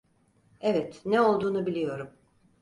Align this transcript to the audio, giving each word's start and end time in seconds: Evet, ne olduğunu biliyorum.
Evet, 0.61 1.01
ne 1.05 1.21
olduğunu 1.21 1.65
biliyorum. 1.65 2.09